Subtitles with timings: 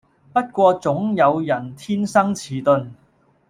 [0.33, 2.87] 不過總有人天生遲鈍